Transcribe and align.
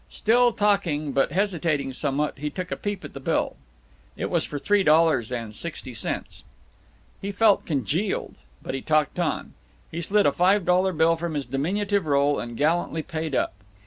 Still 0.09 0.51
talking, 0.51 1.11
but 1.11 1.31
hesitating 1.31 1.93
somewhat, 1.93 2.35
he 2.39 2.49
took 2.49 2.71
a 2.71 2.75
peep 2.75 3.05
at 3.05 3.13
the 3.13 3.19
bill. 3.19 3.55
It 4.17 4.31
was 4.31 4.45
for 4.45 4.57
three 4.57 4.81
dollars 4.81 5.31
and 5.31 5.53
sixty 5.55 5.93
cents. 5.93 6.43
He 7.21 7.31
felt 7.31 7.67
congealed, 7.67 8.33
but 8.63 8.73
he 8.73 8.81
talked 8.81 9.19
on. 9.19 9.53
He 9.91 10.01
slid 10.01 10.25
a 10.25 10.31
five 10.31 10.65
dollar 10.65 10.91
bill 10.91 11.17
from 11.17 11.35
his 11.35 11.45
diminutive 11.45 12.07
roll 12.07 12.39
and 12.39 12.57
gallantly 12.57 13.03
paid 13.03 13.35
up. 13.35 13.53